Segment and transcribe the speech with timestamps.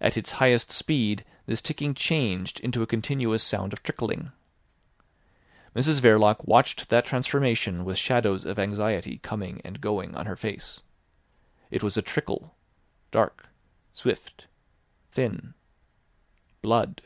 [0.00, 4.32] At its highest speed this ticking changed into a continuous sound of trickling.
[5.76, 10.80] Mrs Verloc watched that transformation with shadows of anxiety coming and going on her face.
[11.70, 12.56] It was a trickle,
[13.10, 13.48] dark,
[13.92, 14.46] swift,
[15.10, 15.52] thin....
[16.62, 17.02] Blood!